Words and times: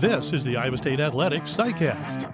This 0.00 0.32
is 0.32 0.42
the 0.44 0.56
Iowa 0.56 0.78
State 0.78 0.98
Athletics 0.98 1.54
CyCast. 1.54 2.32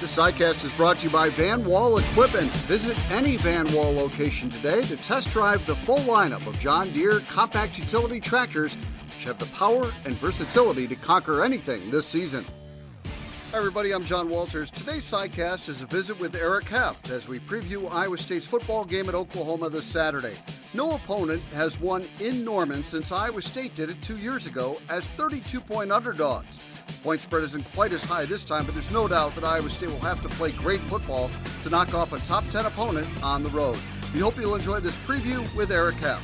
The 0.00 0.06
CyCast 0.06 0.64
is 0.64 0.72
brought 0.72 1.00
to 1.00 1.08
you 1.08 1.12
by 1.12 1.28
Van 1.28 1.62
Wall 1.66 1.98
Equipment. 1.98 2.50
Visit 2.66 2.98
any 3.10 3.36
Van 3.36 3.66
Wall 3.74 3.92
location 3.92 4.50
today 4.50 4.80
to 4.84 4.96
test 4.96 5.32
drive 5.32 5.66
the 5.66 5.74
full 5.74 5.98
lineup 5.98 6.46
of 6.46 6.58
John 6.60 6.90
Deere 6.94 7.20
compact 7.28 7.78
utility 7.78 8.20
tractors, 8.20 8.74
which 9.04 9.24
have 9.24 9.38
the 9.38 9.54
power 9.54 9.92
and 10.06 10.16
versatility 10.16 10.88
to 10.88 10.96
conquer 10.96 11.44
anything 11.44 11.90
this 11.90 12.06
season. 12.06 12.42
Hi, 13.50 13.56
everybody. 13.56 13.92
I'm 13.92 14.04
John 14.04 14.28
Walters. 14.28 14.70
Today's 14.70 15.10
CyCast 15.10 15.70
is 15.70 15.80
a 15.80 15.86
visit 15.86 16.20
with 16.20 16.36
Eric 16.36 16.68
Heft 16.68 17.08
as 17.08 17.28
we 17.28 17.38
preview 17.38 17.90
Iowa 17.90 18.18
State's 18.18 18.46
football 18.46 18.84
game 18.84 19.08
at 19.08 19.14
Oklahoma 19.14 19.70
this 19.70 19.86
Saturday. 19.86 20.34
No 20.74 20.96
opponent 20.96 21.42
has 21.54 21.80
won 21.80 22.06
in 22.20 22.44
Norman 22.44 22.84
since 22.84 23.10
Iowa 23.10 23.40
State 23.40 23.74
did 23.74 23.88
it 23.88 24.02
two 24.02 24.18
years 24.18 24.44
ago 24.44 24.78
as 24.90 25.08
32 25.16 25.62
point 25.62 25.90
underdogs. 25.90 26.58
Point 27.02 27.22
spread 27.22 27.42
isn't 27.42 27.64
quite 27.72 27.92
as 27.92 28.04
high 28.04 28.26
this 28.26 28.44
time, 28.44 28.66
but 28.66 28.74
there's 28.74 28.92
no 28.92 29.08
doubt 29.08 29.34
that 29.34 29.44
Iowa 29.44 29.70
State 29.70 29.88
will 29.88 29.98
have 30.00 30.20
to 30.20 30.28
play 30.28 30.52
great 30.52 30.80
football 30.80 31.30
to 31.62 31.70
knock 31.70 31.94
off 31.94 32.12
a 32.12 32.18
top 32.18 32.46
10 32.50 32.66
opponent 32.66 33.08
on 33.24 33.42
the 33.42 33.50
road. 33.50 33.78
We 34.12 34.20
hope 34.20 34.36
you'll 34.36 34.56
enjoy 34.56 34.80
this 34.80 34.96
preview 34.96 35.40
with 35.56 35.72
Eric 35.72 35.96
Heft. 35.96 36.22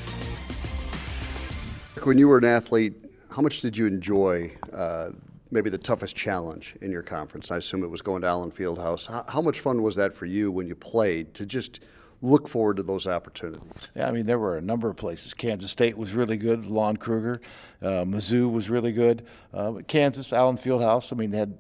When 2.03 2.19
you 2.19 2.29
were 2.29 2.37
an 2.37 2.45
athlete, 2.45 2.93
how 3.31 3.41
much 3.41 3.63
did 3.63 3.79
you 3.79 3.87
enjoy 3.87 4.53
uh, 4.75 5.13
maybe 5.55 5.71
the 5.71 5.79
toughest 5.79 6.17
challenge 6.17 6.75
in 6.83 6.91
your 6.91 7.03
conference? 7.03 7.51
I 7.51 7.59
assume 7.59 7.85
it 7.85 7.91
was 7.91 8.03
going 8.03 8.23
to 8.23 8.29
Allen 8.29 8.51
Fieldhouse. 8.51 9.07
How, 9.07 9.25
how 9.29 9.41
much 9.41 9.61
fun 9.61 9.83
was 9.83 9.95
that 9.97 10.13
for 10.13 10.27
you 10.27 10.51
when 10.51 10.67
you 10.67 10.75
played 10.75 11.33
to 11.35 11.47
just 11.47 11.81
look 12.21 12.49
forward 12.49 12.77
to 12.79 12.83
those 12.83 13.07
opportunities? 13.07 13.63
Yeah, 13.95 14.09
I 14.09 14.11
mean, 14.11 14.27
there 14.27 14.39
were 14.39 14.57
a 14.57 14.61
number 14.61 14.91
of 14.91 14.97
places. 14.97 15.33
Kansas 15.33 15.71
State 15.71 15.97
was 15.97 16.13
really 16.13 16.37
good, 16.37 16.67
Lon 16.67 16.97
Kruger. 16.97 17.41
Uh, 17.81 18.05
Mizzou 18.05 18.51
was 18.51 18.69
really 18.69 18.93
good. 18.93 19.27
Uh, 19.53 19.75
Kansas, 19.87 20.33
Allen 20.33 20.59
Fieldhouse, 20.59 21.13
I 21.13 21.17
mean, 21.17 21.31
they 21.31 21.39
had 21.39 21.59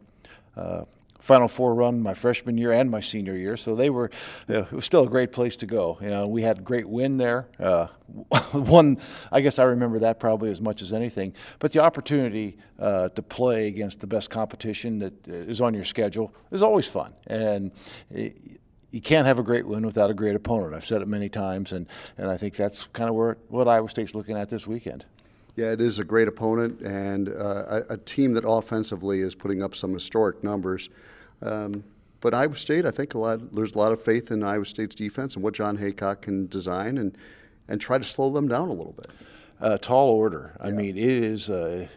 uh, 0.56 0.84
Final 1.25 1.48
Four 1.48 1.75
run 1.75 2.03
my 2.03 2.12
freshman 2.12 2.58
year 2.58 2.70
and 2.70 2.91
my 2.91 3.00
senior 3.00 3.34
year, 3.34 3.56
so 3.56 3.75
they 3.75 3.89
were. 3.89 4.11
Uh, 4.47 4.58
it 4.58 4.72
was 4.72 4.84
still 4.84 5.05
a 5.05 5.08
great 5.08 5.33
place 5.33 5.56
to 5.56 5.64
go. 5.64 5.97
You 6.03 6.11
know, 6.11 6.28
we 6.28 6.42
had 6.42 6.62
great 6.62 6.86
win 6.86 7.17
there. 7.17 7.48
Uh, 7.58 7.86
one, 8.53 8.98
I 9.33 9.41
guess 9.41 9.58
I 9.58 9.62
remember 9.62 9.98
that 10.00 10.20
probably 10.20 10.52
as 10.52 10.61
much 10.61 10.83
as 10.83 10.92
anything. 10.92 11.33
But 11.61 11.72
the 11.72 11.78
opportunity 11.78 12.58
uh, 12.78 13.08
to 13.08 13.22
play 13.22 13.69
against 13.69 14.00
the 14.00 14.06
best 14.06 14.28
competition 14.28 14.98
that 14.98 15.27
is 15.27 15.62
on 15.62 15.72
your 15.72 15.86
schedule 15.86 16.34
is 16.52 16.62
always 16.62 16.86
fun, 16.86 17.14
and. 17.27 17.72
It, 18.11 18.61
you 18.91 19.00
can't 19.00 19.27
have 19.27 19.41
a 19.41 19.42
great 19.42 19.67
win 19.67 19.84
without 19.84 20.08
a 20.08 20.14
great 20.14 20.36
opponent. 20.36 20.72
I've 20.72 20.86
said 20.86 21.02
it 21.02 21.08
many 21.08 21.28
times, 21.28 21.72
and, 21.72 21.89
and 22.17 22.30
I 22.30 22.36
think 22.36 22.55
that's 22.55 22.84
kind 22.92 23.11
of 23.11 23.17
where 23.17 23.39
what 23.48 23.67
Iowa 23.67 23.91
State's 23.91 24.14
looking 24.14 24.36
at 24.36 24.50
this 24.50 24.69
weekend. 24.69 25.05
Yeah, 25.56 25.72
it 25.72 25.80
is 25.80 25.98
a 25.98 26.05
great 26.05 26.27
opponent 26.27 26.80
and 26.80 27.28
uh, 27.28 27.83
a, 27.88 27.94
a, 27.94 27.97
team 27.98 28.33
that 28.33 28.44
offensively 28.47 29.20
is 29.20 29.36
putting 29.36 29.62
up 29.62 29.77
some 29.77 29.94
historic 29.94 30.42
numbers. 30.42 30.88
Um, 31.42 31.84
but 32.20 32.34
Iowa 32.34 32.56
State, 32.56 32.84
I 32.86 32.91
think 32.91 33.14
a 33.14 33.19
lot, 33.19 33.55
there's 33.55 33.74
a 33.74 33.78
lot 33.78 33.92
of 33.92 34.02
faith 34.02 34.33
in 34.33 34.42
Iowa 34.42 34.66
State's 34.66 34.96
defense 34.96 35.34
and 35.34 35.44
what 35.44 35.55
Jon 35.55 35.78
Heacock 35.78 36.22
can 36.22 36.48
design 36.48 36.98
and, 36.98 37.16
and 37.69 37.80
try 37.80 37.98
to 37.98 38.05
slow 38.05 38.30
them 38.30 38.48
down 38.48 38.69
a 38.69 38.72
little 38.72 38.94
bit. 38.94 39.11
Uh, 39.61 39.78
tall 39.78 40.08
order. 40.08 40.56
I 40.61 40.70
mean, 40.70 40.96
it 40.96 41.05
is 41.05 41.48
a 41.48 41.89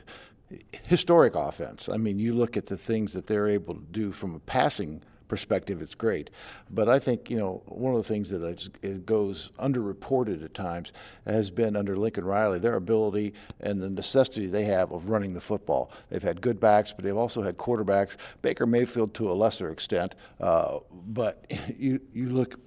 historic 0.84 1.34
offense. 1.34 1.90
I 1.90 1.98
mean, 1.98 2.20
you 2.20 2.34
look 2.34 2.58
at 2.58 2.68
the 2.68 2.78
things 2.78 3.14
that 3.14 3.26
they're 3.26 3.48
able 3.48 3.74
to 3.74 3.86
do 3.92 4.12
from 4.12 4.36
a 4.36 4.40
passing– 4.40 5.02
perspective, 5.28 5.82
it's 5.82 5.96
great. 5.96 6.30
But 6.70 6.90
I 6.90 7.00
think 7.00 7.30
you 7.30 7.38
know 7.38 7.64
one 7.66 7.94
of 7.94 8.02
the 8.02 8.08
things 8.08 8.30
that 8.30 8.70
it 8.82 9.06
goes 9.06 9.52
underreported 9.60 10.44
at 10.44 10.54
times 10.54 10.92
has 11.26 11.50
been 11.50 11.76
under 11.76 11.98
Lincoln 11.98 12.26
Riley 12.26 12.60
their 12.60 12.76
ability 12.76 13.34
and 13.60 13.82
the 13.82 13.90
necessity 13.90 14.48
they 14.48 14.66
have 14.66 14.92
of 14.92 15.10
running 15.10 15.34
the 15.34 15.42
football. 15.42 15.92
They've 16.10 16.24
had 16.24 16.42
good 16.42 16.60
backs, 16.60 16.94
but 16.94 17.04
they've 17.04 17.16
also 17.16 17.42
had 17.42 17.58
quarterbacks. 17.58 18.16
Baker 18.42 18.66
Mayfield 18.66 19.14
to 19.16 19.30
a 19.30 19.34
lesser 19.34 19.70
extent, 19.70 20.16
uh, 20.40 20.80
but 20.92 21.46
you 21.78 22.00
you 22.14 22.30
look 22.30 22.60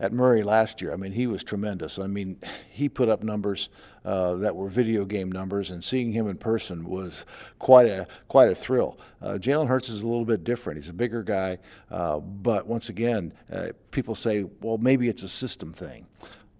at 0.00 0.12
Murray 0.12 0.42
last 0.42 0.80
year. 0.80 0.92
I 0.92 0.96
mean, 0.96 1.12
he 1.12 1.26
was 1.26 1.44
tremendous. 1.44 1.98
I 1.98 2.06
mean, 2.06 2.38
he 2.70 2.88
put 2.88 3.08
up 3.08 3.22
numbers 3.22 3.68
uh, 4.04 4.34
that 4.36 4.56
were 4.56 4.68
video 4.68 5.04
game 5.04 5.30
numbers, 5.30 5.70
and 5.70 5.82
seeing 5.82 6.12
him 6.12 6.28
in 6.28 6.36
person 6.36 6.88
was 6.88 7.24
quite 7.58 7.86
a 7.86 8.06
quite 8.28 8.48
a 8.48 8.54
thrill. 8.54 8.98
Uh, 9.20 9.32
Jalen 9.32 9.68
Hurts 9.68 9.88
is 9.88 10.02
a 10.02 10.06
little 10.06 10.24
bit 10.24 10.44
different. 10.44 10.78
He's 10.78 10.88
a 10.88 10.94
bigger 10.94 11.22
guy, 11.22 11.58
uh, 11.90 12.18
but 12.18 12.66
once 12.66 12.88
again, 12.88 13.32
uh, 13.52 13.68
people 13.90 14.14
say, 14.14 14.44
well, 14.60 14.78
maybe 14.78 15.08
it's 15.08 15.22
a 15.22 15.28
system 15.28 15.72
thing. 15.72 16.06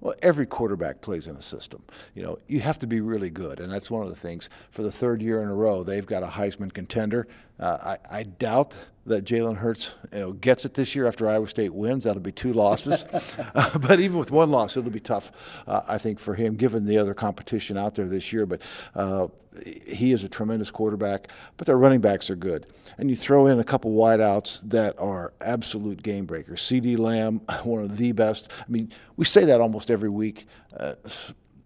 Well, 0.00 0.14
every 0.22 0.46
quarterback 0.46 1.00
plays 1.00 1.26
in 1.26 1.34
a 1.34 1.42
system. 1.42 1.82
You 2.14 2.22
know, 2.22 2.38
you 2.46 2.60
have 2.60 2.78
to 2.80 2.86
be 2.86 3.00
really 3.00 3.30
good, 3.30 3.58
and 3.58 3.72
that's 3.72 3.90
one 3.90 4.04
of 4.04 4.10
the 4.10 4.16
things. 4.16 4.48
For 4.70 4.82
the 4.82 4.92
third 4.92 5.20
year 5.20 5.42
in 5.42 5.48
a 5.48 5.54
row, 5.54 5.82
they've 5.82 6.06
got 6.06 6.22
a 6.22 6.26
Heisman 6.26 6.72
contender. 6.72 7.26
Uh, 7.58 7.96
I, 8.10 8.18
I, 8.18 8.22
doubt 8.22 8.74
that 9.06 9.24
Jalen 9.24 9.56
Hurts 9.56 9.94
you 10.12 10.18
know, 10.18 10.32
gets 10.32 10.64
it 10.64 10.74
this 10.74 10.94
year 10.94 11.06
after 11.06 11.28
Iowa 11.28 11.48
State 11.48 11.74
wins. 11.74 12.04
That'll 12.04 12.22
be 12.22 12.32
two 12.32 12.52
losses. 12.52 13.04
uh, 13.54 13.78
but 13.78 14.00
even 14.00 14.18
with 14.18 14.30
one 14.30 14.50
loss, 14.50 14.76
it'll 14.76 14.90
be 14.90 15.00
tough, 15.00 15.32
uh, 15.66 15.82
I 15.88 15.98
think, 15.98 16.18
for 16.18 16.34
him, 16.34 16.56
given 16.56 16.84
the 16.84 16.98
other 16.98 17.14
competition 17.14 17.76
out 17.76 17.94
there 17.94 18.06
this 18.06 18.32
year. 18.32 18.46
But 18.46 18.62
uh, 18.94 19.28
he 19.64 20.12
is 20.12 20.24
a 20.24 20.28
tremendous 20.28 20.70
quarterback, 20.70 21.28
but 21.56 21.66
their 21.66 21.78
running 21.78 22.00
backs 22.00 22.30
are 22.30 22.36
good. 22.36 22.66
And 22.96 23.10
you 23.10 23.16
throw 23.16 23.46
in 23.46 23.58
a 23.58 23.64
couple 23.64 23.92
wideouts 23.92 24.60
that 24.68 24.98
are 24.98 25.32
absolute 25.40 26.02
game 26.02 26.26
breakers. 26.26 26.60
CeeDee 26.60 26.98
Lamb, 26.98 27.40
one 27.64 27.84
of 27.84 27.96
the 27.96 28.12
best. 28.12 28.50
I 28.60 28.70
mean, 28.70 28.92
we 29.16 29.24
say 29.24 29.44
that 29.44 29.60
almost 29.60 29.90
every 29.90 30.10
week. 30.10 30.46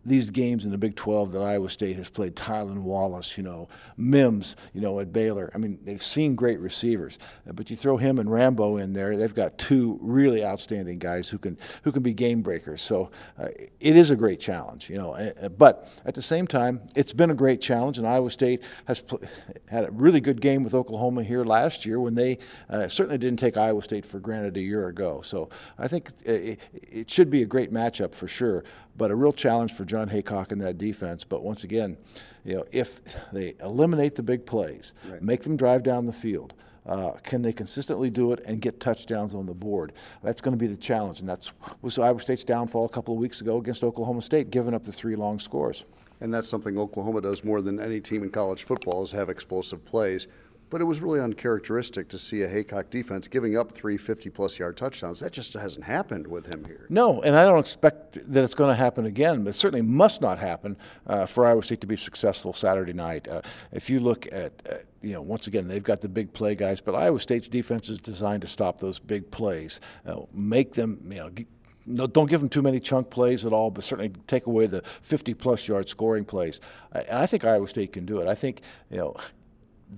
These 0.05 0.31
games 0.31 0.65
in 0.65 0.71
the 0.71 0.79
Big 0.79 0.97
12 0.97 1.33
that 1.33 1.41
Iowa 1.41 1.71
State 1.71 1.97
has 1.97 2.09
played 2.09 2.35
Tylan 2.35 2.83
Wallace, 2.83 3.37
you 3.37 3.45
know, 3.45 3.69
Mims, 3.97 4.57
you 4.75 4.81
know, 4.81 4.99
at 5.01 5.13
Baylor. 5.13 5.51
I 5.55 5.59
mean, 5.59 5.79
they've 5.85 6.03
seen 6.03 6.35
great 6.35 6.59
receivers, 6.59 7.19
but 7.47 7.71
you 7.71 7.77
throw 7.77 7.97
him 7.97 8.19
and 8.19 8.31
Rambo 8.31 8.79
in 8.79 8.93
there, 8.93 9.17
they've 9.17 9.35
got 9.35 9.59
two 9.59 9.99
really 10.01 10.45
outstanding 10.45 10.99
guys 10.99 11.29
who 11.29 11.39
can 11.39 11.57
who 11.83 11.93
can 11.93 12.03
be 12.03 12.15
game 12.15 12.43
breakers. 12.43 12.83
So 12.83 13.11
uh, 13.39 13.49
it 13.81 13.97
is 13.97 14.11
a 14.11 14.17
great 14.17 14.41
challenge, 14.41 14.91
you 14.91 14.97
know. 14.97 15.13
Uh, 15.13 15.49
but 15.49 15.89
at 16.05 16.15
the 16.15 16.23
same 16.23 16.47
time, 16.47 16.81
it's 16.97 17.13
been 17.13 17.31
a 17.31 17.35
great 17.35 17.61
challenge, 17.61 17.99
and 17.99 18.07
Iowa 18.07 18.31
State 18.31 18.63
has 18.87 19.01
pl- 19.01 19.23
had 19.69 19.85
a 19.85 19.91
really 19.91 20.21
good 20.21 20.41
game 20.41 20.65
with 20.65 20.75
Oklahoma 20.75 21.23
here 21.23 21.45
last 21.45 21.87
year 21.87 22.01
when 22.01 22.15
they 22.15 22.39
uh, 22.71 22.89
certainly 22.89 23.19
didn't 23.19 23.39
take 23.39 23.57
Iowa 23.57 23.83
State 23.83 24.05
for 24.05 24.19
granted 24.19 24.57
a 24.57 24.61
year 24.61 24.89
ago. 24.89 25.23
So 25.23 25.49
I 25.79 25.89
think 25.89 26.11
uh, 26.27 26.33
it, 26.33 26.61
it 26.73 27.11
should 27.11 27.31
be 27.31 27.43
a 27.43 27.47
great 27.47 27.73
matchup 27.73 28.15
for 28.15 28.29
sure 28.29 28.65
but 28.97 29.11
a 29.11 29.15
real 29.15 29.33
challenge 29.33 29.73
for 29.73 29.85
Jon 29.85 30.09
Heacock 30.09 30.53
in 30.53 30.59
that 30.59 30.79
defense. 30.79 31.25
But 31.25 31.43
once 31.43 31.65
again, 31.65 31.97
you 32.45 32.57
know, 32.57 32.65
if 32.73 33.01
they 33.33 33.55
eliminate 33.61 34.15
the 34.15 34.23
big 34.23 34.47
plays, 34.47 34.93
right. 35.09 35.23
make 35.23 35.43
them 35.43 35.57
drive 35.57 35.83
down 35.83 36.07
the 36.07 36.13
field. 36.13 36.55
Uh, 36.85 37.13
can 37.23 37.43
they 37.43 37.53
consistently 37.53 38.11
do 38.11 38.33
it 38.33 38.43
and 38.45 38.61
get 38.61 38.81
touchdowns 38.81 39.35
on 39.35 39.47
the 39.47 39.55
board? 39.55 39.93
That's 40.23 40.41
going 40.41 40.53
to 40.53 40.59
be 40.59 40.67
the 40.67 40.77
challenge, 40.77 41.21
and 41.21 41.29
that's 41.29 41.53
was 41.81 41.97
Iowa 41.97 42.21
State's 42.21 42.43
downfall 42.43 42.87
a 42.87 42.89
couple 42.89 43.15
of 43.15 43.21
weeks 43.21 43.41
ago 43.41 43.59
against 43.59 43.85
Oklahoma 43.85 44.21
State, 44.21 44.51
giving 44.51 44.75
up 44.75 44.85
the 44.85 44.93
three 44.93 45.15
long 45.15 45.39
scores. 45.39 45.85
And 46.21 46.35
that's 46.35 46.49
something 46.49 46.79
Oklahoma 46.79 47.21
does 47.21 47.45
more 47.45 47.61
than 47.61 47.81
any 47.81 48.01
team 48.01 48.23
in 48.23 48.31
college 48.31 48.65
football 48.65 49.03
is 49.03 49.13
have 49.13 49.29
explosive 49.31 49.85
plays 49.85 50.27
but 50.73 50.81
it 50.81 50.85
was 50.85 51.01
really 51.03 51.21
uncharacteristic 51.21 52.09
to 52.09 52.19
see 52.19 52.41
a 52.41 52.49
Heacock 52.49 52.89
defense 52.89 53.29
giving 53.29 53.59
up 53.59 53.73
three 53.73 53.99
50 53.99 54.31
plus 54.31 54.59
yard 54.59 54.75
touchdowns. 54.75 55.21
That 55.21 55.31
just 55.31 55.53
hasn't 55.53 55.85
happened 55.85 56.27
with 56.27 56.47
him 56.47 56.65
here. 56.65 56.87
No, 56.89 57.21
and 57.21 57.37
I 57.37 57.45
don't 57.45 57.59
expect 57.59 58.15
that 58.33 58.43
it's 58.43 58.55
going 58.55 58.71
to 58.71 58.75
happen 58.75 59.05
again, 59.05 59.45
but 59.45 59.51
it 59.51 59.53
certainly 59.53 59.83
must 59.83 60.23
not 60.23 60.39
happen 60.39 60.79
uh, 61.07 61.27
for 61.27 61.45
Iowa 61.45 61.63
State 61.63 61.83
to 61.83 61.87
be 61.87 61.97
successful 61.97 62.55
Saturday 62.55 62.95
night. 62.95 63.29
Uh, 63.29 63.43
if 63.71 63.91
you 63.91 64.01
look 64.01 64.27
at, 64.33 64.53
uh, 64.67 64.77
you 65.03 65.13
know, 65.13 65.21
once 65.21 65.47
again, 65.47 65.69
they've 65.69 65.83
got 65.83 66.01
the 66.01 66.09
big 66.09 66.33
play 66.33 66.55
guys, 66.55 66.81
but 66.81 66.95
Iowa 66.95 67.21
State's 67.21 67.49
defense 67.49 67.91
is 67.91 67.99
designed 67.99 68.41
to 68.41 68.49
stop 68.49 68.81
those 68.81 68.99
big 68.99 69.31
plays, 69.31 69.79
uh, 70.07 70.21
make 70.33 70.73
them, 70.73 71.07
you 71.07 71.17
know, 71.17 71.31
no, 71.85 72.07
don't 72.07 72.31
give 72.31 72.41
them 72.41 72.49
too 72.49 72.63
many 72.63 72.81
chunk 72.81 73.11
plays 73.11 73.45
at 73.45 73.53
all, 73.53 73.71
but 73.71 73.85
certainly 73.85 74.13
take 74.27 74.47
away 74.47 74.69
the 74.69 74.83
50 75.03 75.35
plus 75.35 75.69
yard 75.69 75.91
scoring 75.91 76.25
plays. 76.25 76.63
I, 76.95 77.25
I 77.25 77.27
think 77.27 77.45
Iowa 77.45 77.69
State 77.69 77.93
can 77.93 78.07
do 78.07 78.23
it. 78.23 78.29
I 78.29 78.35
think, 78.35 78.63
you 78.89 78.97
know, 78.97 79.17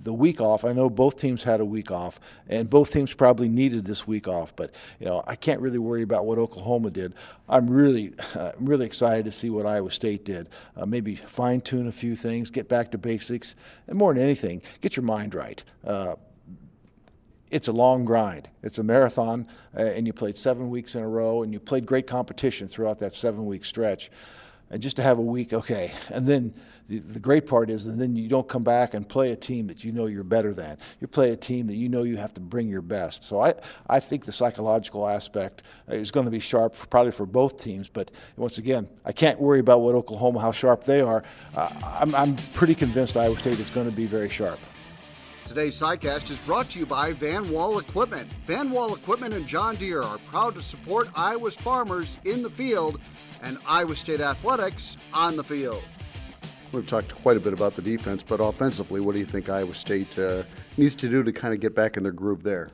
the 0.03 0.13
week 0.13 0.41
off. 0.41 0.65
I 0.65 0.73
know 0.73 0.91
both 0.91 1.17
teams 1.17 1.43
had 1.43 1.61
a 1.61 1.65
week 1.65 1.91
off, 1.91 2.19
and 2.49 2.69
both 2.69 2.93
teams 2.93 3.13
probably 3.15 3.49
needed 3.49 3.85
this 3.85 4.07
week 4.07 4.27
off. 4.27 4.55
But 4.57 4.73
you 4.99 5.07
know, 5.07 5.23
I 5.27 5.37
can't 5.37 5.61
really 5.61 5.79
worry 5.79 6.03
about 6.03 6.27
what 6.27 6.39
Oklahoma 6.39 6.91
did. 6.91 7.15
I'm 7.49 7.69
really, 7.69 8.15
uh, 8.35 8.53
really 8.59 8.87
excited 8.87 9.25
to 9.27 9.33
see 9.33 9.51
what 9.51 9.67
Iowa 9.67 9.91
State 9.91 10.25
did. 10.25 10.49
Uh, 10.77 10.87
maybe 10.87 11.17
fine 11.17 11.61
tune 11.61 11.87
a 11.87 11.93
few 11.93 12.17
things, 12.17 12.51
get 12.51 12.69
back 12.69 12.91
to 12.93 12.99
basics, 12.99 13.55
and 13.87 13.99
more 13.99 14.13
than 14.13 14.23
anything, 14.23 14.63
get 14.81 14.97
your 14.97 15.05
mind 15.05 15.35
right. 15.35 15.63
Uh, 15.85 16.17
it's 17.51 17.69
a 17.69 17.73
long 17.73 18.05
grind. 18.05 18.49
It's 18.63 18.79
a 18.79 18.83
marathon, 18.83 19.47
uh, 19.77 19.83
and 19.83 20.07
you 20.07 20.13
played 20.13 20.37
seven 20.37 20.71
weeks 20.71 20.95
in 20.95 21.03
a 21.03 21.09
row, 21.09 21.43
and 21.43 21.53
you 21.53 21.61
played 21.61 21.87
great 21.87 22.07
competition 22.07 22.67
throughout 22.67 22.99
that 22.99 23.15
seven 23.15 23.47
week 23.47 23.65
stretch 23.65 24.11
and 24.71 24.83
just 24.83 24.97
to 24.97 25.03
have 25.03 25.19
a 25.19 25.23
week, 25.23 25.53
okay, 25.53 25.93
and 26.09 26.27
then 26.27 26.55
the, 26.89 26.99
the 26.99 27.21
great 27.21 27.47
part 27.47 27.71
is, 27.71 27.87
and 27.87 28.01
then 28.01 28.15
you 28.15 28.29
don't 28.29 28.49
come 28.49 28.63
back 28.63 28.95
and 28.95 29.09
play 29.09 29.33
a 29.33 29.37
team 29.37 29.69
that 29.69 29.85
you 29.85 29.93
know 29.93 30.07
you're 30.07 30.23
better 30.23 30.53
than. 30.53 30.77
You 31.01 31.07
play 31.07 31.31
a 31.31 31.37
team 31.37 31.67
that 31.69 31.77
you 31.77 31.89
know 31.89 32.03
you 32.03 32.17
have 32.19 32.35
to 32.35 32.41
bring 32.41 32.69
your 32.69 32.83
best. 32.83 33.25
So 33.25 33.41
I, 33.41 33.55
I 33.89 34.01
think 34.01 34.27
the 34.27 34.33
psychological 34.33 35.09
aspect 35.09 35.63
is 35.89 36.11
going 36.11 36.27
to 36.27 36.31
be 36.31 36.41
sharp, 36.41 36.75
for, 36.75 36.87
probably 36.87 37.13
for 37.13 37.27
both 37.27 37.63
teams. 37.63 37.89
But 37.89 38.11
once 38.37 38.59
again, 38.59 38.89
I 39.05 39.13
can't 39.13 39.41
worry 39.41 39.61
about 39.61 39.81
what 39.81 39.95
Oklahoma, 39.95 40.41
how 40.41 40.53
sharp 40.53 40.85
they 40.85 41.01
are. 41.01 41.25
Uh, 41.57 41.71
I'm, 41.83 42.15
I'm 42.15 42.37
pretty 42.53 42.75
convinced 42.75 43.17
Iowa 43.17 43.39
State 43.39 43.59
is 43.59 43.71
going 43.71 43.89
to 43.89 43.97
be 43.97 44.07
very 44.07 44.29
sharp. 44.29 44.59
Today's 45.47 45.79
CyCast 45.79 46.31
is 46.31 46.39
brought 46.41 46.71
to 46.71 46.79
you 46.79 46.87
by 46.87 47.13
Van 47.13 47.51
Wall 47.51 47.79
Equipment. 47.79 48.31
Van 48.47 48.71
Wall 48.71 48.95
Equipment 48.95 49.35
and 49.35 49.47
John 49.47 49.77
Deere 49.77 50.03
are 50.03 50.19
proud 50.31 50.55
to 50.55 50.63
support 50.63 51.09
Iowa's 51.15 51.55
farmers 51.55 52.17
in 52.25 52.43
the 52.43 52.49
field 52.49 52.99
and 53.43 53.59
Iowa 53.67 53.95
State 53.95 54.21
athletics 54.21 54.97
on 55.13 55.37
the 55.37 55.45
field. 55.45 55.83
We've 56.75 56.89
talked 56.89 57.15
quite 57.23 57.37
a 57.37 57.41
bit 57.41 57.53
about 57.53 57.77
the 57.77 57.83
defense, 57.83 58.25
but 58.25 58.41
offensively, 58.41 59.01
what 59.01 59.13
do 59.13 59.21
you 59.21 59.25
think 59.27 59.49
Iowa 59.49 59.75
State 59.77 60.19
uh, 60.19 60.43
needs 60.77 60.97
to 60.97 61.09
do 61.09 61.23
to 61.23 61.33
kind 61.33 61.55
of 61.55 61.61
get 61.61 61.73
back 61.73 61.97
in 61.97 62.03
their 62.03 62.13
groove 62.13 62.43
there? 62.43 62.69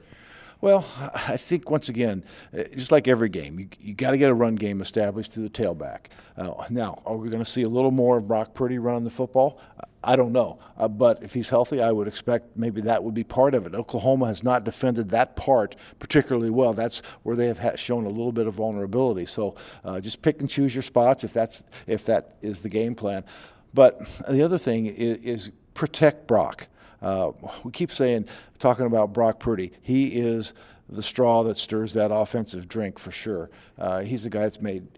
Well, 0.62 0.86
I 1.14 1.36
think 1.36 1.70
once 1.70 1.88
again, 1.88 2.24
uh, 2.56 2.64
just 2.74 2.92
like 2.92 3.08
every 3.08 3.28
game, 3.28 3.58
you, 3.58 3.68
you 3.78 3.94
got 3.94 4.12
to 4.12 4.18
get 4.18 4.30
a 4.30 4.34
run 4.34 4.56
game 4.56 4.80
established 4.80 5.32
through 5.32 5.42
the 5.42 5.50
tailback. 5.50 6.06
Uh, 6.36 6.64
now, 6.70 7.02
are 7.04 7.16
we 7.16 7.28
going 7.28 7.44
to 7.44 7.50
see 7.50 7.62
a 7.62 7.68
little 7.68 7.90
more 7.90 8.18
of 8.18 8.28
Brock 8.28 8.54
Purdy 8.54 8.78
running 8.78 9.04
the 9.04 9.10
football? 9.10 9.60
I 10.02 10.16
don't 10.16 10.32
know. 10.32 10.58
Uh, 10.78 10.88
but 10.88 11.22
if 11.22 11.34
he's 11.34 11.50
healthy, 11.50 11.82
I 11.82 11.92
would 11.92 12.08
expect 12.08 12.56
maybe 12.56 12.80
that 12.82 13.04
would 13.04 13.14
be 13.14 13.24
part 13.24 13.54
of 13.54 13.66
it. 13.66 13.74
Oklahoma 13.74 14.28
has 14.28 14.42
not 14.42 14.64
defended 14.64 15.10
that 15.10 15.36
part 15.36 15.76
particularly 15.98 16.50
well. 16.50 16.72
That's 16.72 17.02
where 17.22 17.36
they 17.36 17.48
have 17.48 17.78
shown 17.78 18.06
a 18.06 18.08
little 18.08 18.32
bit 18.32 18.46
of 18.46 18.54
vulnerability. 18.54 19.26
So 19.26 19.56
uh, 19.84 20.00
just 20.00 20.22
pick 20.22 20.40
and 20.40 20.48
choose 20.48 20.74
your 20.74 20.82
spots 20.82 21.22
if 21.22 21.34
that's 21.34 21.62
if 21.86 22.06
that 22.06 22.36
is 22.40 22.60
the 22.60 22.70
game 22.70 22.94
plan. 22.94 23.24
But 23.72 24.00
the 24.28 24.42
other 24.42 24.58
thing 24.58 24.86
is, 24.86 25.18
is 25.18 25.50
protect 25.74 26.26
Brock. 26.26 26.68
Uh, 27.00 27.32
we 27.64 27.70
keep 27.70 27.92
saying, 27.92 28.26
talking 28.58 28.86
about 28.86 29.12
Brock 29.12 29.40
Purdy. 29.40 29.72
He 29.80 30.08
is 30.08 30.52
the 30.88 31.02
straw 31.02 31.42
that 31.44 31.56
stirs 31.56 31.92
that 31.94 32.10
offensive 32.12 32.68
drink 32.68 32.98
for 32.98 33.12
sure. 33.12 33.48
Uh, 33.78 34.00
he's 34.00 34.24
the 34.24 34.30
guy 34.30 34.40
that's 34.40 34.60
made 34.60 34.88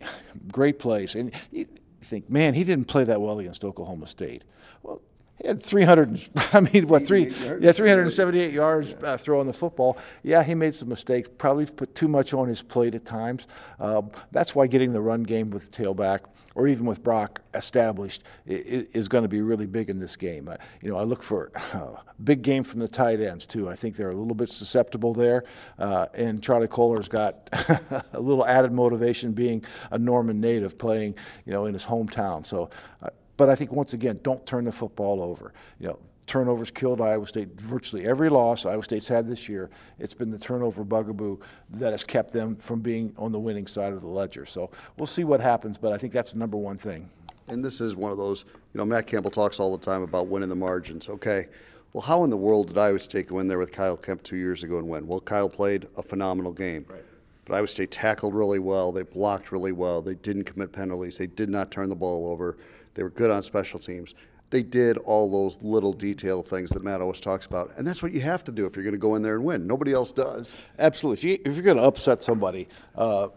great 0.50 0.78
plays. 0.78 1.14
And 1.14 1.32
you 1.50 1.66
think, 2.00 2.30
man, 2.30 2.54
he 2.54 2.64
didn't 2.64 2.86
play 2.86 3.04
that 3.04 3.20
well 3.20 3.38
against 3.38 3.62
Oklahoma 3.62 4.06
State. 4.06 4.42
Well, 4.82 5.02
he 5.40 5.49
had 5.49 5.62
300. 5.62 6.29
I 6.52 6.61
mean, 6.61 6.87
what 6.88 7.06
three? 7.06 7.31
Yeah, 7.61 7.73
378 7.73 8.52
yards 8.52 8.94
uh, 9.02 9.17
throwing 9.17 9.46
the 9.46 9.52
football. 9.52 9.99
Yeah, 10.23 10.43
he 10.43 10.55
made 10.55 10.75
some 10.75 10.88
mistakes. 10.88 11.29
Probably 11.38 11.67
put 11.67 11.94
too 11.94 12.08
much 12.08 12.32
on 12.32 12.49
his 12.49 12.62
plate 12.62 12.94
at 12.94 13.05
times. 13.05 13.46
Uh, 13.81 14.02
that's 14.31 14.55
why 14.55 14.67
getting 14.67 14.93
the 14.93 15.00
run 15.00 15.23
game 15.23 15.50
with 15.50 15.70
the 15.70 15.84
tailback, 15.84 16.20
or 16.55 16.69
even 16.69 16.87
with 16.87 17.02
Brock 17.02 17.40
established, 17.55 18.23
is, 18.46 19.08
going 19.08 19.23
to 19.23 19.29
be 19.29 19.43
really 19.43 19.67
big 19.67 19.90
in 19.90 19.99
this 19.99 20.17
game. 20.17 20.49
Uh, 20.49 20.56
you 20.81 20.90
know, 20.90 20.96
I 20.96 21.02
look 21.02 21.23
for 21.23 21.50
uh, 21.73 21.94
big 22.23 22.43
game 22.43 22.62
from 22.62 22.79
the 22.81 22.88
tight 22.88 23.20
ends 23.20 23.44
too. 23.44 23.69
I 23.69 23.75
think 23.75 23.96
they're 23.96 24.11
a 24.11 24.14
little 24.14 24.34
bit 24.34 24.50
susceptible 24.50 25.12
there, 25.12 25.44
uh, 25.79 26.06
and 26.14 26.43
Charlie 26.43 26.69
Kolar's 26.69 27.08
got 27.08 27.49
a 28.12 28.20
little 28.20 28.46
added 28.46 28.73
motivation 28.73 29.32
being 29.32 29.64
a 29.90 29.99
Norman 29.99 30.40
native 30.40 30.79
playing, 30.79 31.17
you 31.46 31.52
know, 31.52 31.67
in 31.67 31.73
his 31.73 31.84
hometown. 31.84 32.46
So 32.46 32.70
uh, 33.02 33.08
but 33.37 33.49
I 33.49 33.55
think 33.55 33.73
once 33.73 33.93
again, 33.93 34.20
don't 34.23 34.44
turn 34.46 34.64
the 34.64 34.73
football 34.73 35.23
over. 35.23 35.52
You 35.79 35.88
know, 35.88 35.99
turnovers 36.26 36.70
killed 36.70 37.00
Iowa 37.00 37.26
State. 37.26 37.49
Virtually 37.61 38.06
every 38.06 38.29
loss 38.29 38.67
Iowa 38.67 38.84
State's 38.84 39.08
had 39.08 39.29
this 39.29 39.49
year, 39.49 39.70
it's 39.99 40.14
been 40.14 40.31
the 40.31 40.38
turnover 40.38 40.84
bugaboo 40.84 41.38
that 41.70 41.93
has 41.93 42.05
kept 42.05 42.32
them 42.32 42.56
from 42.56 42.81
being 42.81 43.12
on 43.17 43.32
the 43.32 43.40
winning 43.40 43.67
side 43.67 43.93
of 43.93 44.00
the 44.00 44.06
ledger. 44.06 44.46
So 44.46 44.70
we'll 44.96 45.06
see 45.06 45.25
what 45.25 45.40
happens, 45.40 45.79
but 45.79 45.93
I 45.93 45.99
think 45.99 46.12
that's 46.12 46.32
the 46.32 46.38
number 46.38 46.56
one 46.56 46.79
thing. 46.79 47.08
And 47.49 47.64
this 47.64 47.81
is 47.81 47.96
one 47.96 48.12
of 48.12 48.19
those, 48.19 48.44
you 48.73 48.79
know, 48.79 48.84
Matt 48.84 49.06
Campbell 49.06 49.31
talks 49.31 49.58
all 49.58 49.76
the 49.76 49.84
time 49.84 50.02
about 50.02 50.29
winning 50.29 50.49
the 50.49 50.55
margins. 50.55 51.08
Okay, 51.08 51.49
well, 51.93 52.02
how 52.02 52.25
in 52.25 52.31
the 52.31 52.37
world 52.37 52.69
did 52.69 52.79
Iowa 52.79 52.99
State 53.00 53.29
go 53.29 53.40
in 53.40 53.49
there 53.49 53.58
with 53.58 53.73
Kyle 53.73 53.96
Kempt 53.96 54.25
two 54.25 54.37
years 54.37 54.62
ago 54.62 54.79
and 54.79 54.88
win? 54.88 55.06
Well, 55.06 55.20
Kyle 55.20 55.49
played 55.49 55.88
a 55.96 56.02
phenomenal 56.02 56.52
game. 56.52 56.87
Right. 56.88 57.05
But 57.44 57.54
Iowa 57.54 57.68
State 57.68 57.90
tackled 57.90 58.34
really 58.34 58.58
well. 58.58 58.92
They 58.92 59.02
blocked 59.02 59.50
really 59.50 59.72
well. 59.72 60.00
They 60.00 60.14
didn't 60.14 60.44
commit 60.44 60.72
penalties. 60.72 61.18
They 61.18 61.26
did 61.26 61.48
not 61.48 61.70
turn 61.70 61.88
the 61.88 61.94
ball 61.94 62.28
over. 62.28 62.56
They 62.94 63.02
were 63.02 63.10
good 63.10 63.30
on 63.30 63.42
special 63.42 63.80
teams. 63.80 64.14
They 64.50 64.62
did 64.62 64.98
all 64.98 65.30
those 65.30 65.62
little 65.62 65.94
detail 65.94 66.42
things 66.42 66.70
that 66.70 66.84
Matt 66.84 67.00
always 67.00 67.20
talks 67.20 67.46
about, 67.46 67.72
and 67.78 67.86
that's 67.86 68.02
what 68.02 68.12
you 68.12 68.20
have 68.20 68.44
to 68.44 68.52
do 68.52 68.66
if 68.66 68.76
you're 68.76 68.84
going 68.84 68.92
to 68.94 68.98
go 68.98 69.14
in 69.14 69.22
there 69.22 69.34
and 69.34 69.44
win. 69.44 69.66
Nobody 69.66 69.94
else 69.94 70.12
does. 70.12 70.46
Absolutely. 70.78 71.32
If, 71.32 71.56
you, 71.56 71.60
are 71.60 71.64
going 71.64 71.78
to 71.78 71.82
upset 71.82 72.22
somebody, 72.22 72.68
uh, 72.94 73.28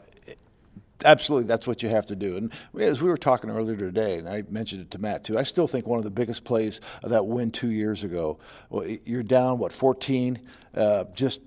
absolutely 1.04 1.48
that's 1.48 1.68
what 1.68 1.84
you 1.84 1.90
have 1.90 2.06
to 2.08 2.16
do. 2.16 2.38
And 2.38 2.52
as 2.80 3.02
we 3.02 3.10
were 3.10 3.18
talking 3.18 3.50
earlier 3.50 3.76
today, 3.76 4.18
and 4.18 4.30
I 4.30 4.44
mentioned 4.50 4.82
it 4.82 4.92
to 4.92 5.00
Matt 5.00 5.24
too, 5.24 5.38
I 5.38 5.44
still 5.44 5.68
think 5.68 5.86
one 5.86 5.98
of 5.98 6.04
the 6.06 6.12
biggest 6.12 6.44
plays 6.44 6.80
of 7.04 7.10
that 7.10 7.26
win 7.26 7.52
two 7.52 7.72
years 7.72 8.04
ago. 8.04 8.40
Well, 8.70 8.88
you're 9.04 9.24
down 9.24 9.60
what 9.60 9.74
14, 9.74 10.40
uh, 10.76 11.06
just 11.14 11.42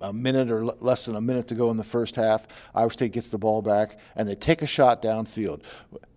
a 0.00 0.12
minute 0.12 0.50
or 0.50 0.64
less 0.64 1.06
than 1.06 1.16
a 1.16 1.20
minute 1.20 1.48
to 1.48 1.54
go 1.54 1.70
in 1.70 1.76
the 1.76 1.84
first 1.84 2.16
half. 2.16 2.46
Iowa 2.74 2.90
State 2.90 3.12
gets 3.12 3.28
the 3.28 3.38
ball 3.38 3.62
back, 3.62 3.98
and 4.16 4.28
they 4.28 4.34
take 4.34 4.62
a 4.62 4.66
shot 4.66 5.02
downfield. 5.02 5.62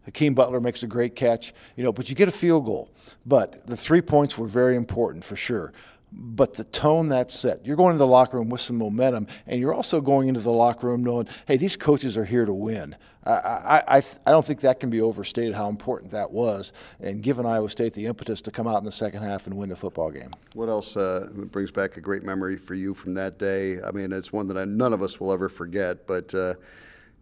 Hakeem 0.05 0.33
Butler 0.33 0.59
makes 0.59 0.83
a 0.83 0.87
great 0.87 1.15
catch, 1.15 1.53
you 1.75 1.83
know, 1.83 1.91
but 1.91 2.09
you 2.09 2.15
get 2.15 2.27
a 2.27 2.31
field 2.31 2.65
goal. 2.65 2.89
But 3.25 3.65
the 3.67 3.77
three 3.77 4.01
points 4.01 4.37
were 4.37 4.47
very 4.47 4.75
important 4.75 5.23
for 5.23 5.35
sure. 5.35 5.73
But 6.15 6.53
the 6.53 6.63
tone 6.63 7.09
that's 7.09 7.33
set, 7.37 7.65
you're 7.65 7.75
going 7.75 7.93
to 7.93 7.97
the 7.97 8.07
locker 8.07 8.37
room 8.37 8.49
with 8.49 8.61
some 8.61 8.77
momentum, 8.77 9.27
and 9.47 9.59
you're 9.59 9.73
also 9.73 9.99
going 9.99 10.27
into 10.27 10.41
the 10.41 10.51
locker 10.51 10.87
room 10.87 11.03
knowing, 11.03 11.27
hey, 11.47 11.57
these 11.57 11.75
coaches 11.75 12.15
are 12.17 12.25
here 12.25 12.45
to 12.45 12.53
win. 12.53 12.95
I, 13.25 13.31
I, 13.31 13.83
I, 13.97 14.03
I 14.27 14.31
don't 14.31 14.45
think 14.45 14.61
that 14.61 14.79
can 14.79 14.89
be 14.89 15.01
overstated 15.01 15.55
how 15.55 15.69
important 15.69 16.11
that 16.11 16.31
was, 16.31 16.71
and 16.99 17.23
given 17.23 17.45
Iowa 17.45 17.69
State 17.69 17.93
the 17.93 18.05
impetus 18.05 18.41
to 18.41 18.51
come 18.51 18.67
out 18.67 18.77
in 18.77 18.85
the 18.85 18.91
second 18.91 19.23
half 19.23 19.47
and 19.47 19.57
win 19.57 19.69
the 19.69 19.75
football 19.75 20.11
game. 20.11 20.31
What 20.53 20.69
else 20.69 20.95
uh, 20.95 21.29
brings 21.33 21.71
back 21.71 21.97
a 21.97 22.01
great 22.01 22.23
memory 22.23 22.57
for 22.57 22.75
you 22.75 22.93
from 22.93 23.15
that 23.15 23.39
day? 23.39 23.81
I 23.81 23.91
mean, 23.91 24.11
it's 24.11 24.31
one 24.31 24.47
that 24.47 24.57
I, 24.57 24.65
none 24.65 24.93
of 24.93 25.01
us 25.01 25.19
will 25.19 25.31
ever 25.31 25.49
forget, 25.49 26.05
but. 26.05 26.33
Uh, 26.33 26.55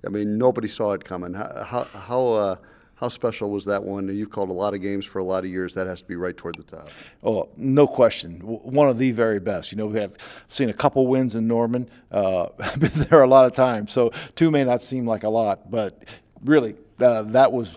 I 0.03 0.09
mean, 0.09 0.37
nobody 0.37 0.67
saw 0.67 0.93
it 0.93 1.03
coming. 1.03 1.33
How 1.33 1.87
how 1.93 2.25
uh, 2.27 2.55
how 3.01 3.07
special 3.07 3.49
was 3.49 3.65
that 3.65 3.83
one? 3.83 4.15
You've 4.15 4.29
called 4.29 4.49
a 4.49 4.53
lot 4.53 4.75
of 4.75 4.81
games 4.81 5.07
for 5.07 5.17
a 5.17 5.23
lot 5.23 5.43
of 5.43 5.49
years. 5.49 5.73
That 5.73 5.87
has 5.87 6.01
to 6.01 6.07
be 6.07 6.15
right 6.15 6.37
toward 6.37 6.55
the 6.55 6.63
top. 6.63 6.87
Oh, 7.23 7.49
no 7.57 7.87
question. 7.87 8.39
One 8.41 8.87
of 8.87 8.99
the 8.99 9.11
very 9.11 9.39
best. 9.39 9.71
You 9.71 9.79
know, 9.79 9.87
we 9.87 9.99
have 9.99 10.13
seen 10.49 10.69
a 10.69 10.73
couple 10.73 11.07
wins 11.07 11.33
in 11.33 11.47
Norman. 11.47 11.89
Uh, 12.11 12.49
been 12.77 12.91
there 12.93 13.23
a 13.23 13.27
lot 13.27 13.45
of 13.45 13.53
times, 13.55 13.91
so 13.91 14.11
two 14.35 14.51
may 14.51 14.63
not 14.63 14.83
seem 14.83 15.07
like 15.07 15.23
a 15.23 15.29
lot, 15.29 15.71
but 15.71 16.05
really, 16.45 16.75
uh, 16.99 17.23
that 17.23 17.51
was 17.51 17.75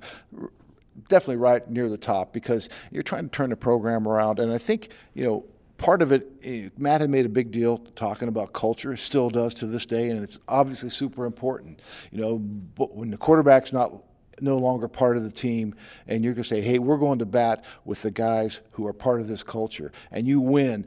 definitely 1.09 1.37
right 1.37 1.69
near 1.71 1.89
the 1.89 1.97
top 1.97 2.35
because 2.35 2.69
you're 2.91 3.03
trying 3.03 3.25
to 3.25 3.31
turn 3.31 3.49
the 3.49 3.57
program 3.57 4.07
around. 4.07 4.39
And 4.39 4.53
I 4.53 4.59
think 4.59 4.91
you 5.15 5.25
know 5.25 5.47
part 5.79 6.03
of 6.03 6.13
it, 6.13 6.31
eh, 6.43 6.69
Matt 6.77 7.01
had 7.01 7.09
made 7.09 7.25
a 7.25 7.31
big 7.31 7.51
deal 7.51 7.79
talking 7.79 8.29
about 8.29 8.53
culture, 8.53 8.95
still 8.99 9.31
does 9.31 9.55
to 9.55 9.67
this 9.67 9.87
day, 9.87 10.11
and 10.11 10.23
it's 10.23 10.39
obviously 10.49 10.91
super 10.91 11.25
important. 11.25 11.81
You 12.13 12.21
know, 12.21 12.39
but 12.39 12.95
when 12.95 13.11
the 13.11 13.17
quarterback's 13.17 13.73
not 13.73 14.03
no 14.41 14.59
longer 14.59 14.89
part 14.89 15.17
of 15.17 15.23
the 15.23 15.31
team, 15.31 15.75
and 16.07 16.25
you're 16.25 16.35
going 16.35 16.43
to 16.43 16.49
say, 16.49 16.61
hey, 16.61 16.79
we're 16.79 16.99
going 16.99 17.19
to 17.19 17.27
bat 17.27 17.65
with 17.85 18.03
the 18.03 18.11
guys 18.11 18.61
who 18.73 18.87
are 18.87 18.93
part 18.93 19.21
of 19.21 19.29
this 19.29 19.43
culture, 19.43 19.93
and 20.11 20.27
you 20.27 20.41
win. 20.41 20.87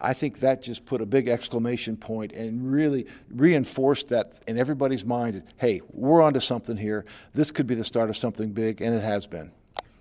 I 0.00 0.14
think 0.14 0.40
that 0.40 0.62
just 0.62 0.86
put 0.86 1.00
a 1.00 1.06
big 1.06 1.26
exclamation 1.26 1.96
point 1.96 2.32
and 2.32 2.70
really 2.70 3.06
reinforced 3.30 4.08
that 4.10 4.32
in 4.46 4.56
everybody's 4.56 5.04
mind. 5.04 5.42
Hey, 5.56 5.80
we're 5.92 6.22
onto 6.22 6.38
something 6.38 6.76
here. 6.76 7.04
This 7.34 7.50
could 7.50 7.66
be 7.66 7.74
the 7.74 7.82
start 7.82 8.08
of 8.08 8.16
something 8.16 8.52
big, 8.52 8.80
and 8.80 8.94
it 8.94 9.02
has 9.02 9.26
been. 9.26 9.50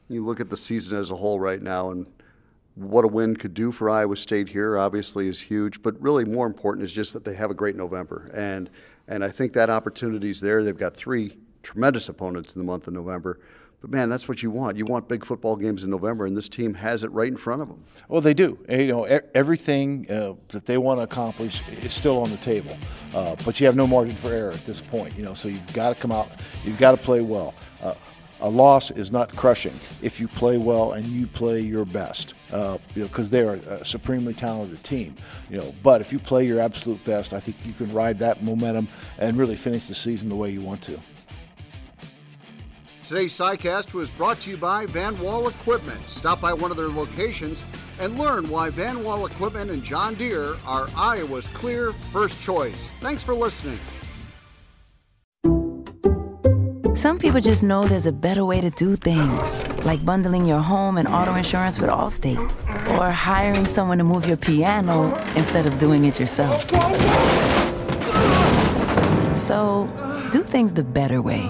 You 0.07 0.23
look 0.23 0.39
at 0.39 0.49
the 0.49 0.57
season 0.57 0.95
as 0.95 1.09
a 1.09 1.15
whole 1.15 1.39
right 1.39 1.61
now, 1.61 1.89
and 1.89 2.05
what 2.77 3.05
a 3.05 3.07
win 3.07 3.35
could 3.35 3.55
do 3.55 3.71
for 3.71 3.89
Iowa 3.89 4.15
State 4.15 4.49
here 4.49 4.77
obviously 4.77 5.27
is 5.27 5.41
huge, 5.41 5.81
but 5.81 5.99
really 5.99 6.25
more 6.25 6.45
important 6.45 6.85
is 6.85 6.93
just 6.93 7.11
that 7.13 7.25
they 7.25 7.33
have 7.33 7.49
a 7.49 7.55
great 7.55 7.75
November. 7.75 8.29
And 8.33 8.69
and 9.07 9.23
I 9.23 9.29
think 9.29 9.53
that 9.53 9.69
opportunity 9.69 10.29
is 10.29 10.41
there. 10.41 10.63
They've 10.63 10.77
got 10.77 10.95
three 10.95 11.37
tremendous 11.67 12.07
opponents 12.07 12.55
in 12.55 12.59
the 12.59 12.65
month 12.65 12.87
of 12.87 12.93
November. 12.93 13.39
But 13.81 13.91
man, 13.91 14.09
that's 14.09 14.27
what 14.27 14.41
you 14.41 14.49
want. 14.49 14.77
You 14.77 14.85
want 14.85 15.07
big 15.07 15.25
football 15.25 15.55
games 15.55 15.83
in 15.83 15.91
November, 15.91 16.25
and 16.25 16.35
this 16.35 16.49
team 16.49 16.73
has 16.73 17.03
it 17.03 17.11
right 17.11 17.27
in 17.27 17.37
front 17.37 17.61
of 17.61 17.67
them. 17.67 17.83
Well, 18.07 18.21
they 18.21 18.33
do. 18.33 18.57
You 18.69 18.87
know, 18.87 19.03
everything 19.35 20.09
uh, 20.09 20.33
that 20.47 20.65
they 20.65 20.77
want 20.77 20.99
to 20.99 21.03
accomplish 21.03 21.61
is 21.83 21.93
still 21.93 22.19
on 22.23 22.31
the 22.31 22.37
table, 22.37 22.75
uh, 23.13 23.35
but 23.45 23.59
you 23.59 23.67
have 23.67 23.75
no 23.75 23.85
margin 23.85 24.15
for 24.15 24.29
error 24.29 24.51
at 24.51 24.65
this 24.65 24.81
point. 24.81 25.15
You 25.15 25.23
know, 25.23 25.33
so 25.33 25.49
you've 25.49 25.73
got 25.73 25.95
to 25.95 26.01
come 26.01 26.11
out. 26.11 26.29
You've 26.63 26.79
got 26.79 26.91
to 26.91 26.97
play 26.97 27.21
well. 27.21 27.53
Uh, 27.81 27.93
a 28.41 28.49
loss 28.49 28.91
is 28.91 29.11
not 29.11 29.35
crushing 29.35 29.73
if 30.01 30.19
you 30.19 30.27
play 30.27 30.57
well 30.57 30.93
and 30.93 31.05
you 31.07 31.27
play 31.27 31.59
your 31.59 31.85
best, 31.85 32.33
uh, 32.51 32.77
you 32.95 33.01
know, 33.01 33.07
because 33.07 33.29
they're 33.29 33.53
a 33.53 33.83
supremely 33.83 34.33
talented 34.33 34.83
team. 34.83 35.15
You 35.49 35.59
know, 35.59 35.75
but 35.83 36.01
if 36.01 36.13
you 36.13 36.19
play 36.19 36.45
your 36.45 36.59
absolute 36.59 37.03
best, 37.03 37.33
I 37.33 37.39
think 37.39 37.57
you 37.65 37.73
can 37.73 37.91
ride 37.91 38.19
that 38.19 38.43
momentum 38.43 38.87
and 39.17 39.37
really 39.37 39.55
finish 39.55 39.85
the 39.85 39.95
season 39.95 40.29
the 40.29 40.35
way 40.35 40.51
you 40.51 40.61
want 40.61 40.81
to. 40.83 40.99
Today's 43.07 43.31
CyCast 43.37 43.93
was 43.93 44.11
brought 44.11 44.35
to 44.41 44.49
you 44.49 44.57
by 44.57 44.85
Van 44.85 45.17
Wall 45.21 45.47
Equipment. 45.47 46.03
Stop 46.03 46.41
by 46.41 46.51
one 46.51 46.71
of 46.71 46.75
their 46.75 46.89
locations 46.89 47.63
and 47.99 48.19
learn 48.19 48.49
why 48.49 48.69
Van 48.69 49.01
Wall 49.01 49.25
Equipment 49.25 49.71
and 49.71 49.81
John 49.81 50.13
Deere 50.15 50.57
are 50.65 50.89
Iowa's 50.93 51.47
clear 51.47 51.93
first 52.11 52.41
choice. 52.41 52.91
Thanks 52.99 53.23
for 53.23 53.33
listening. 53.33 53.79
Some 56.97 57.17
people 57.17 57.39
just 57.39 57.63
know 57.63 57.87
there's 57.87 58.07
a 58.07 58.11
better 58.11 58.43
way 58.43 58.59
to 58.59 58.71
do 58.71 58.97
things, 58.97 59.85
like 59.85 60.03
bundling 60.03 60.45
your 60.45 60.59
home 60.59 60.97
and 60.97 61.07
auto 61.07 61.33
insurance 61.35 61.79
with 61.79 61.89
Allstate, 61.89 62.41
or 62.99 63.09
hiring 63.09 63.67
someone 63.67 63.99
to 63.99 64.03
move 64.03 64.25
your 64.25 64.35
piano 64.35 65.15
instead 65.37 65.65
of 65.65 65.79
doing 65.79 66.03
it 66.03 66.19
yourself. 66.19 66.69
So, 69.33 69.87
do 70.33 70.43
things 70.43 70.73
the 70.73 70.83
better 70.83 71.21
way. 71.21 71.49